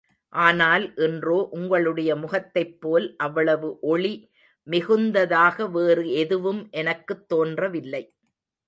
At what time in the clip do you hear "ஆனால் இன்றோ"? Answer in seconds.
0.33-1.47